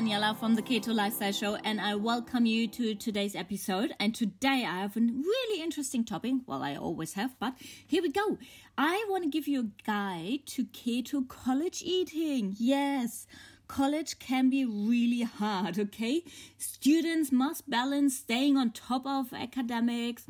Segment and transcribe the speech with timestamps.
[0.00, 3.92] Daniela from the Keto Lifestyle Show, and I welcome you to today's episode.
[4.00, 6.36] And today I have a really interesting topic.
[6.46, 7.52] Well, I always have, but
[7.86, 8.38] here we go.
[8.78, 12.56] I want to give you a guide to keto college eating.
[12.58, 13.26] Yes,
[13.68, 16.24] college can be really hard, okay?
[16.56, 20.24] Students must balance staying on top of academics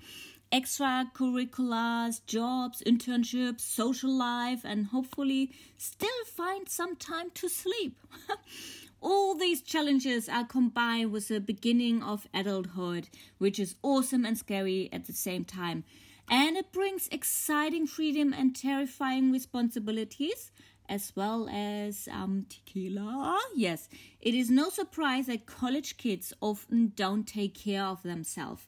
[0.52, 7.96] extracurriculars, jobs, internships, social life, and hopefully still find some time to sleep.
[9.00, 13.08] All these challenges are combined with the beginning of adulthood,
[13.38, 15.84] which is awesome and scary at the same time.
[16.28, 20.52] And it brings exciting freedom and terrifying responsibilities,
[20.88, 23.38] as well as um, tequila.
[23.56, 23.88] Yes,
[24.20, 28.66] it is no surprise that college kids often don't take care of themselves.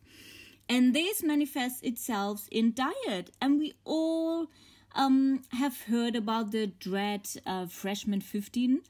[0.68, 3.30] And this manifests itself in diet.
[3.40, 4.48] And we all
[4.94, 8.80] um, have heard about the dread uh, freshman 15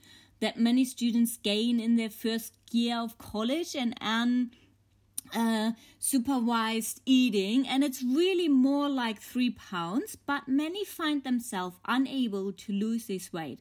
[0.43, 4.51] that many students gain in their first year of college and earn
[5.35, 12.53] uh, supervised eating, and it's really more like three pounds, but many find themselves unable
[12.53, 13.61] to lose this weight.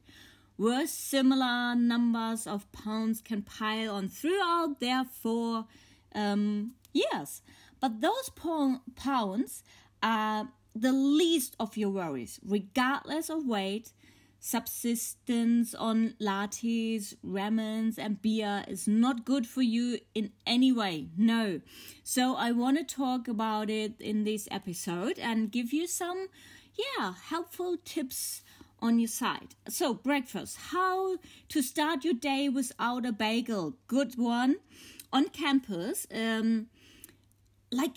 [0.58, 5.66] Worse, similar numbers of pounds can pile on throughout their four
[6.14, 7.42] um, years.
[7.80, 8.30] But those
[8.96, 9.64] pounds
[10.04, 13.94] are the least of your worries, regardless of weight.
[14.44, 21.10] Subsistence on lattes, ramens, and beer is not good for you in any way.
[21.16, 21.62] No.
[22.04, 26.28] So I want to talk about it in this episode and give you some,
[26.76, 28.42] yeah, helpful tips
[28.82, 29.54] on your side.
[29.68, 30.58] So, breakfast.
[30.72, 31.18] How
[31.50, 33.76] to start your day without a bagel.
[33.88, 34.56] Good one.
[35.14, 36.68] On campus, um,
[37.72, 37.92] like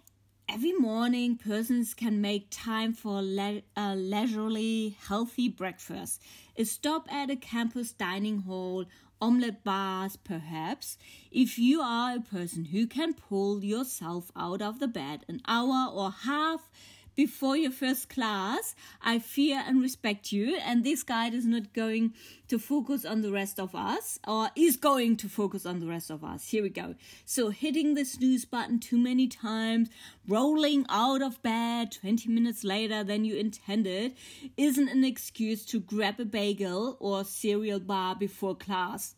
[0.48, 6.20] every morning persons can make time for le- a leisurely healthy breakfast.
[6.56, 8.84] A stop at a campus dining hall
[9.20, 10.98] omelette bars perhaps.
[11.30, 15.90] If you are a person who can pull yourself out of the bed an hour
[15.90, 16.70] or half
[17.14, 18.74] before your first class.
[19.02, 22.14] I fear and respect you, and this guide is not going
[22.48, 26.10] to focus on the rest of us, or is going to focus on the rest
[26.10, 26.48] of us.
[26.48, 26.94] Here we go.
[27.24, 29.88] So, hitting the snooze button too many times,
[30.28, 34.14] rolling out of bed 20 minutes later than you intended,
[34.56, 39.14] isn't an excuse to grab a bagel or cereal bar before class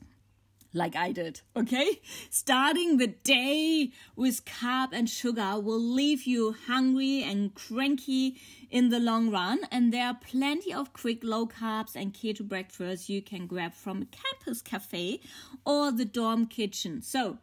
[0.77, 2.01] like I did, okay?
[2.31, 8.37] Starting the day with carb and sugar will leave you hungry and cranky
[8.71, 9.61] in the long run.
[9.71, 14.03] And there are plenty of quick low carbs and keto breakfasts you can grab from
[14.03, 15.21] a campus cafe
[15.65, 17.03] or the dorm kitchen.
[17.03, 17.39] So,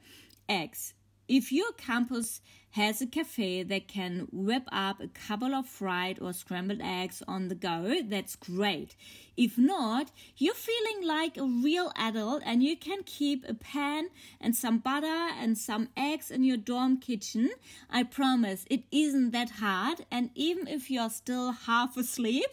[0.47, 0.94] eggs.
[1.27, 2.41] If your campus
[2.73, 7.47] has a cafe that can whip up a couple of fried or scrambled eggs on
[7.47, 8.95] the go, that's great.
[9.38, 14.09] If not, you're feeling like a real adult and you can keep a pan
[14.41, 15.06] and some butter
[15.39, 17.51] and some eggs in your dorm kitchen.
[17.91, 22.47] I promise it isn't that hard, and even if you're still half asleep,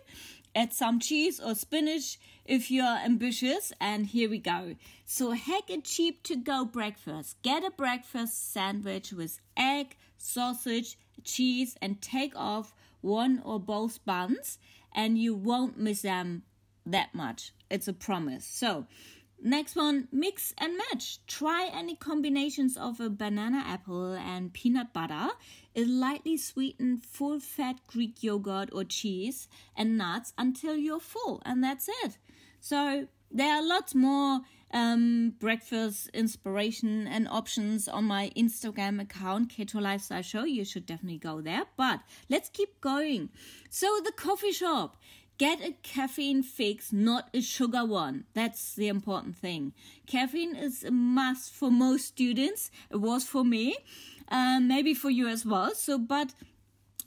[0.54, 3.72] add some cheese or spinach if you're ambitious.
[3.80, 4.74] And here we go.
[5.06, 7.36] So, heck a cheap to go breakfast.
[7.42, 14.58] Get a breakfast sandwich with egg, sausage, cheese, and take off one or both buns,
[14.94, 16.42] and you won't miss them
[16.86, 17.52] that much.
[17.70, 18.44] It's a promise.
[18.44, 18.86] So,
[19.42, 21.24] next one mix and match.
[21.26, 25.28] Try any combinations of a banana apple and peanut butter,
[25.74, 31.62] a lightly sweetened full fat Greek yogurt or cheese, and nuts until you're full, and
[31.62, 32.18] that's it.
[32.60, 34.40] So, there are lots more
[34.72, 40.44] um, breakfast inspiration and options on my Instagram account, Keto Lifestyle Show.
[40.44, 41.64] You should definitely go there.
[41.76, 43.30] But let's keep going.
[43.68, 44.96] So, the coffee shop.
[45.38, 48.24] Get a caffeine fix, not a sugar one.
[48.34, 49.72] That's the important thing.
[50.06, 52.70] Caffeine is a must for most students.
[52.90, 53.74] It was for me,
[54.28, 55.74] uh, maybe for you as well.
[55.74, 56.34] So, but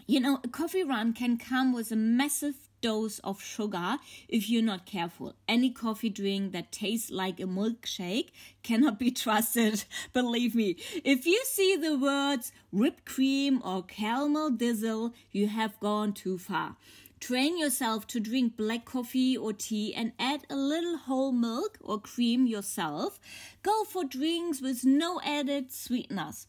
[0.08, 3.98] you know, a coffee run can come with a massive dose of sugar
[4.28, 5.34] if you're not careful.
[5.48, 8.30] Any coffee drink that tastes like a milkshake
[8.62, 10.76] cannot be trusted, believe me.
[11.04, 16.76] If you see the words whipped cream or caramel drizzle, you have gone too far.
[17.22, 22.02] Train yourself to drink black coffee or tea and add a little whole milk or
[22.02, 23.18] cream yourself.
[23.62, 26.48] Go for drinks with no added sweeteners.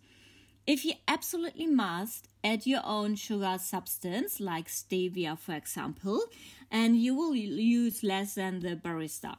[0.66, 6.20] If you absolutely must, add your own sugar substance, like stevia, for example.
[6.70, 9.37] and you will use less than the barista.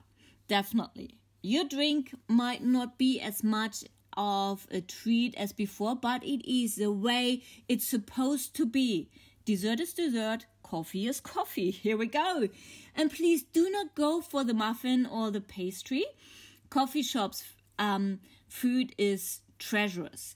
[0.48, 1.18] Definitely.
[1.42, 3.84] Your drink might not be as much
[4.16, 9.10] of a treat as before, but it is the way it's supposed to be.
[9.44, 11.72] Dessert is dessert, coffee is coffee.
[11.86, 12.48] Here we go.
[12.96, 16.06] And please do not go for the muffin or the pastry.
[16.70, 17.44] Coffee shops
[17.78, 20.36] um, food is treacherous.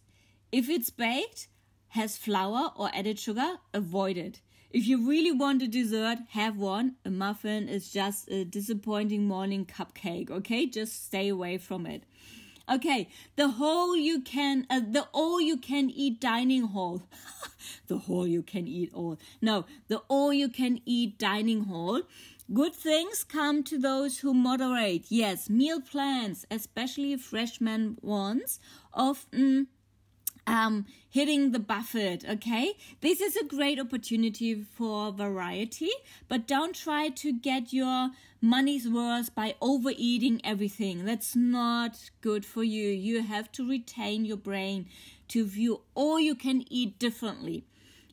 [0.52, 1.48] If it's baked,
[1.90, 4.42] has flour or added sugar, avoid it.
[4.72, 6.96] If you really want a dessert, have one.
[7.06, 10.66] A muffin is just a disappointing morning cupcake, okay?
[10.66, 12.04] Just stay away from it.
[12.72, 17.02] Okay, the whole you can, uh, the all you can eat dining hall.
[17.88, 19.18] the whole you can eat all.
[19.42, 22.04] No, the all you can eat dining hall.
[22.54, 25.06] Good things come to those who moderate.
[25.10, 28.60] Yes, meal plans, especially freshman ones,
[28.94, 29.68] often
[30.50, 32.74] um, hitting the buffet, okay?
[33.02, 35.92] This is a great opportunity for variety,
[36.28, 38.10] but don't try to get your
[38.42, 41.06] money's worth by overeating everything.
[41.06, 42.90] That's not good for you.
[42.90, 44.88] You have to retain your brain
[45.28, 47.64] to view all you can eat differently.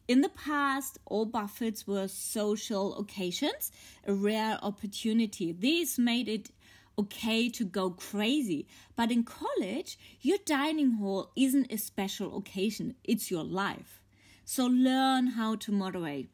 [0.07, 3.73] In the past, all buffets were social occasions,
[4.07, 5.53] a rare opportunity.
[5.53, 6.51] This made it
[6.99, 8.67] okay to go crazy.
[8.95, 14.03] But in college, your dining hall isn't a special occasion, it's your life.
[14.45, 16.29] So learn how to moderate.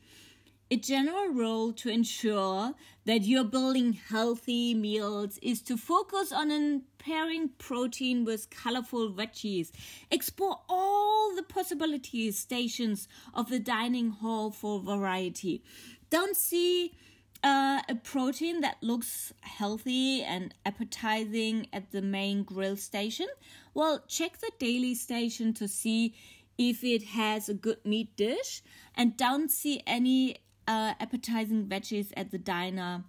[0.70, 2.72] A general rule to ensure
[3.04, 9.70] that you're building healthy meals is to focus on pairing protein with colorful veggies.
[10.10, 15.62] Explore all the possibilities stations of the dining hall for variety.
[16.08, 16.94] Don't see
[17.42, 23.26] uh, a protein that looks healthy and appetizing at the main grill station,
[23.74, 26.14] well, check the daily station to see
[26.58, 28.62] if it has a good meat dish
[28.94, 30.36] and don't see any
[30.68, 33.04] uh, appetizing veggies at the diner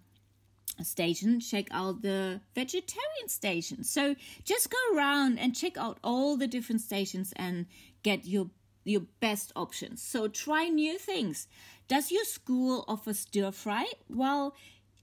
[0.81, 6.47] station check out the vegetarian station so just go around and check out all the
[6.47, 7.67] different stations and
[8.01, 8.49] get your
[8.83, 10.01] your best options.
[10.01, 11.47] So try new things.
[11.87, 13.85] Does your school offer stir fry?
[14.09, 14.55] Well,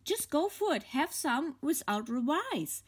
[0.04, 0.82] just go for it.
[0.84, 2.82] Have some without rice.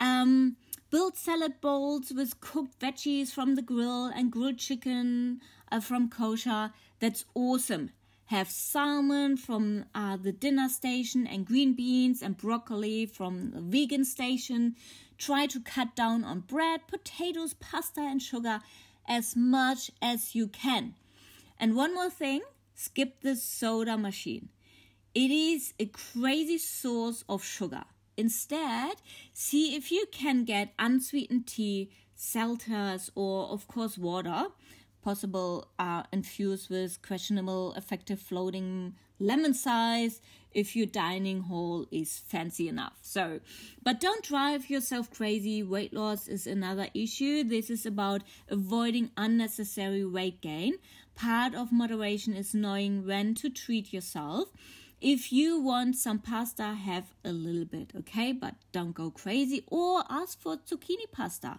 [0.00, 0.56] Um,
[0.90, 5.40] build salad bowls with cooked veggies from the grill and grilled chicken
[5.72, 6.72] uh, from kosher.
[7.00, 7.90] That's awesome.
[8.26, 14.04] Have salmon from uh, the dinner station and green beans and broccoli from the vegan
[14.04, 14.76] station.
[15.16, 18.60] Try to cut down on bread, potatoes, pasta, and sugar
[19.08, 20.94] as much as you can.
[21.58, 22.42] And one more thing
[22.78, 24.48] skip the soda machine.
[25.14, 27.84] It is a crazy source of sugar.
[28.16, 28.94] Instead,
[29.32, 34.46] see if you can get unsweetened tea, seltzers, or of course water,
[35.02, 40.20] possible uh, infused with questionable effective floating lemon size
[40.52, 42.98] if your dining hall is fancy enough.
[43.02, 43.40] So,
[43.82, 45.62] but don't drive yourself crazy.
[45.62, 47.44] Weight loss is another issue.
[47.44, 50.74] This is about avoiding unnecessary weight gain.
[51.18, 54.50] Part of moderation is knowing when to treat yourself.
[55.00, 58.30] If you want some pasta, have a little bit, okay?
[58.30, 61.58] But don't go crazy or ask for zucchini pasta.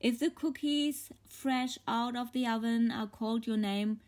[0.00, 4.00] If the cookies fresh out of the oven are called your name,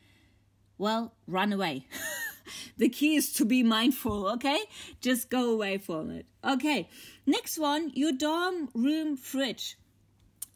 [0.78, 1.86] well, run away.
[2.78, 4.60] the key is to be mindful, okay?
[5.02, 6.24] Just go away from it.
[6.42, 6.88] Okay,
[7.26, 9.76] next one your dorm room fridge.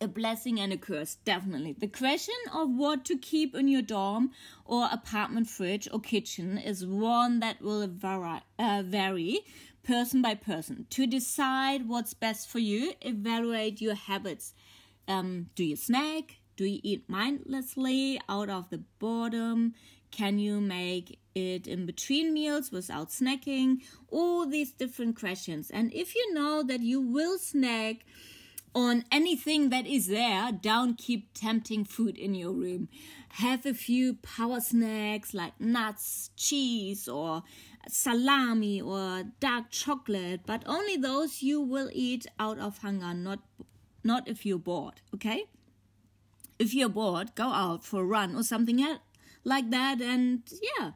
[0.03, 1.75] A blessing and a curse, definitely.
[1.75, 4.31] The question of what to keep in your dorm
[4.65, 9.41] or apartment fridge or kitchen is one that will vary, uh, vary
[9.83, 10.87] person by person.
[10.91, 14.55] To decide what's best for you, evaluate your habits.
[15.07, 16.41] Um, do you snack?
[16.57, 19.75] Do you eat mindlessly out of the boredom?
[20.11, 23.83] Can you make it in between meals without snacking?
[24.09, 25.71] All these different questions.
[25.71, 28.07] And if you know that you will snack
[28.75, 32.89] on anything that is there, don't keep tempting food in your room.
[33.35, 37.43] Have a few power snacks like nuts, cheese, or
[37.89, 43.41] salami or dark chocolate, but only those you will eat out of hunger, not
[44.03, 45.45] not if you're bored, okay?
[46.59, 48.85] If you're bored, go out for a run or something
[49.45, 50.01] like that.
[50.01, 50.43] And
[50.79, 50.93] yeah.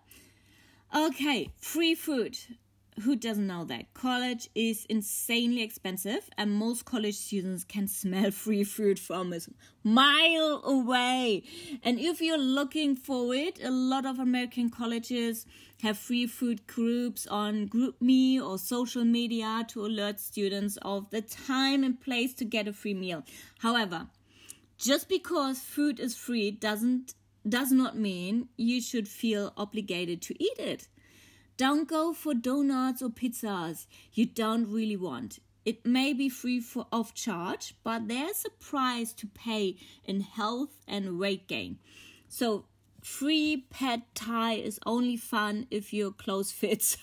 [0.94, 2.38] Okay, free food.
[3.02, 3.92] Who doesn't know that?
[3.92, 9.40] College is insanely expensive, and most college students can smell free food from a
[9.82, 11.42] mile away.
[11.82, 15.44] And if you're looking for it, a lot of American colleges
[15.82, 21.82] have free food groups on GroupMe or social media to alert students of the time
[21.82, 23.24] and place to get a free meal.
[23.58, 24.06] However,
[24.78, 27.14] just because food is free doesn't
[27.46, 30.88] does not mean you should feel obligated to eat it.
[31.56, 35.38] Don't go for donuts or pizzas you don't really want.
[35.64, 40.82] It may be free for of charge, but there's a price to pay in health
[40.86, 41.78] and weight gain.
[42.28, 42.64] So
[43.02, 46.98] free pad thai is only fun if your clothes fits.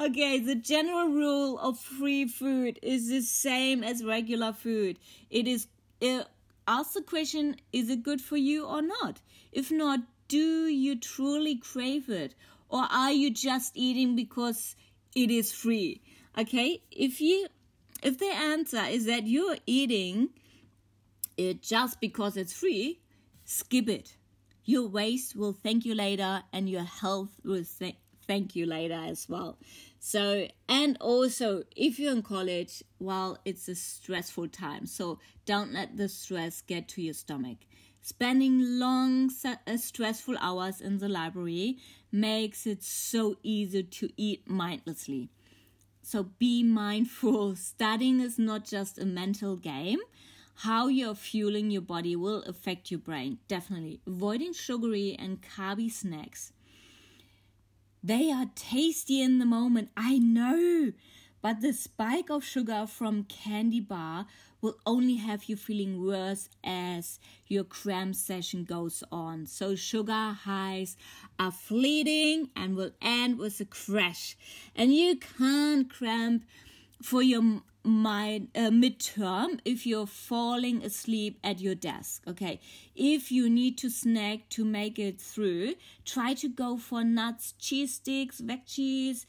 [0.00, 4.98] okay, the general rule of free food is the same as regular food.
[5.30, 5.68] It is
[6.02, 6.24] uh,
[6.66, 9.20] ask the question: Is it good for you or not?
[9.52, 12.34] If not, do you truly crave it,
[12.68, 14.76] or are you just eating because
[15.14, 16.02] it is free?
[16.36, 17.48] Okay, if you
[18.02, 20.28] if the answer is that you're eating
[21.36, 23.00] it just because it's free,
[23.44, 24.16] skip it.
[24.64, 27.96] Your waist will thank you later, and your health will th-
[28.26, 29.58] thank you later as well.
[29.98, 34.84] So, and also, if you're in college, well, it's a stressful time.
[34.84, 37.58] So, don't let the stress get to your stomach.
[38.02, 41.78] Spending long, uh, stressful hours in the library
[42.10, 45.28] makes it so easy to eat mindlessly.
[46.02, 47.56] So be mindful.
[47.72, 50.00] Studying is not just a mental game.
[50.62, 54.00] How you're fueling your body will affect your brain, definitely.
[54.06, 56.52] Avoiding sugary and carby snacks.
[58.02, 60.92] They are tasty in the moment, I know,
[61.40, 64.26] but the spike of sugar from candy bar
[64.60, 69.46] will only have you feeling worse as your cramp session goes on.
[69.46, 70.96] So, sugar highs
[71.38, 74.36] are fleeting and will end with a crash.
[74.74, 76.44] And you can't cramp
[77.02, 82.22] for your mind, uh, midterm if you're falling asleep at your desk.
[82.26, 82.60] Okay,
[82.96, 87.94] if you need to snack to make it through, try to go for nuts, cheese
[87.94, 89.24] sticks, veggies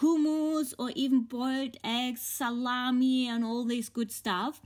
[0.00, 4.60] hummus or even boiled eggs, salami, and all this good stuff.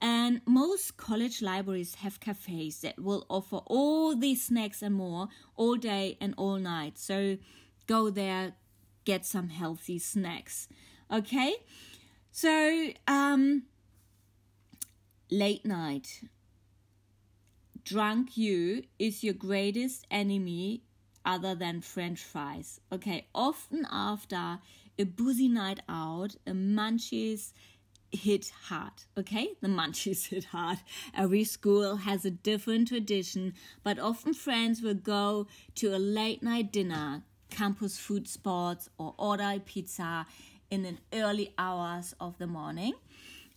[0.00, 5.74] And most college libraries have cafes that will offer all these snacks and more all
[5.76, 6.98] day and all night.
[6.98, 7.38] So
[7.86, 8.54] go there,
[9.04, 10.68] get some healthy snacks.
[11.10, 11.56] Okay?
[12.30, 13.64] So, um,
[15.30, 16.22] late night.
[17.84, 20.82] Drunk you is your greatest enemy
[21.28, 22.80] other than french fries.
[22.90, 24.58] Okay, often after
[24.98, 27.52] a boozy night out, a munchies
[28.10, 28.94] hit hard.
[29.16, 30.78] Okay, the munchies hit hard.
[31.14, 33.52] Every school has a different tradition,
[33.84, 39.52] but often friends will go to a late night dinner, campus food spots, or order
[39.56, 40.24] a pizza
[40.70, 42.94] in the early hours of the morning.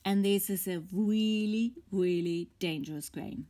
[0.04, 3.48] And this is a really, really dangerous game.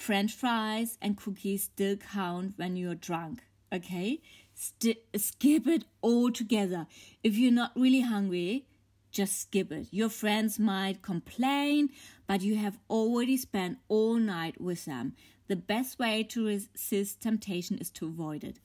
[0.00, 4.22] French fries and cookies still count when you're drunk, okay?
[4.54, 6.86] St- skip it altogether.
[7.22, 8.66] If you're not really hungry,
[9.12, 9.88] just skip it.
[9.90, 11.90] Your friends might complain,
[12.26, 15.16] but you have already spent all night with them.
[15.48, 18.58] The best way to resist temptation is to avoid it.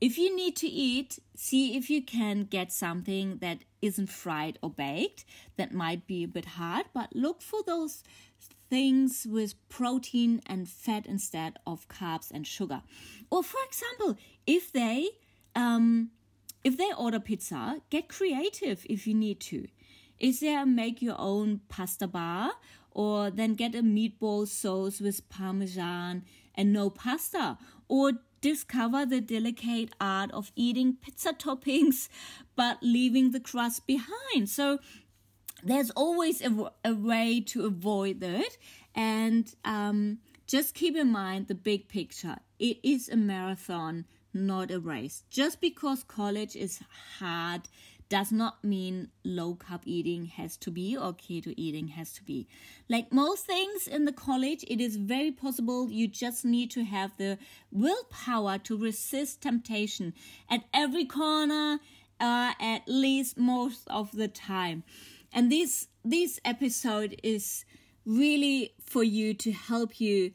[0.00, 4.70] If you need to eat, see if you can get something that isn't fried or
[4.70, 5.24] baked.
[5.56, 8.02] That might be a bit hard, but look for those
[8.70, 12.82] things with protein and fat instead of carbs and sugar.
[13.30, 15.08] Or for example, if they
[15.54, 16.10] um,
[16.62, 19.68] if they order pizza, get creative if you need to.
[20.18, 22.52] Is there make your own pasta bar?
[22.90, 27.58] Or then get a meatball sauce with parmesan and no pasta?
[27.88, 32.08] Or discover the delicate art of eating pizza toppings
[32.56, 34.48] but leaving the crust behind.
[34.48, 34.78] So
[35.64, 38.56] there's always a, a way to avoid that.
[38.94, 42.36] And um, just keep in mind the big picture.
[42.58, 45.24] It is a marathon, not a race.
[45.30, 46.80] Just because college is
[47.18, 47.62] hard
[48.10, 52.46] does not mean low carb eating has to be or keto eating has to be.
[52.88, 57.16] Like most things in the college, it is very possible you just need to have
[57.16, 57.38] the
[57.72, 60.12] willpower to resist temptation
[60.50, 61.80] at every corner,
[62.20, 64.84] uh, at least most of the time.
[65.34, 67.64] And this this episode is
[68.06, 70.30] really for you to help you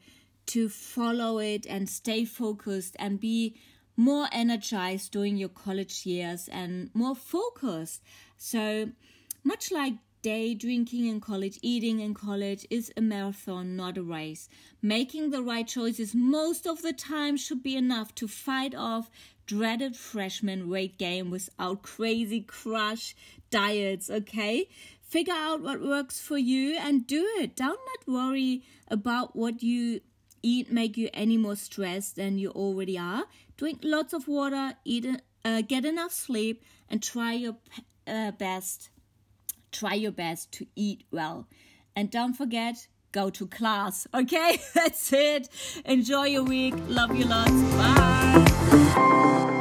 [0.46, 3.56] to follow it and stay focused and be
[3.96, 8.02] more energized during your college years and more focused.
[8.36, 8.90] So,
[9.42, 14.48] much like day drinking in college, eating in college is a marathon, not a race.
[14.82, 19.10] Making the right choices most of the time should be enough to fight off
[19.50, 23.16] dreaded freshman weight gain without crazy crush
[23.50, 24.68] diets, okay?
[25.02, 27.56] Figure out what works for you and do it.
[27.56, 30.02] Don't let worry about what you
[30.40, 33.24] eat make you any more stressed than you already are.
[33.56, 35.04] Drink lots of water, eat,
[35.44, 37.56] uh, get enough sleep, and try your
[38.06, 38.88] uh, best.
[39.72, 41.48] Try your best to eat well.
[41.96, 44.06] And don't forget, go to class.
[44.14, 45.48] Okay, that's it.
[45.84, 46.74] Enjoy your week.
[46.86, 48.79] Love you lots.
[48.94, 49.59] Bye.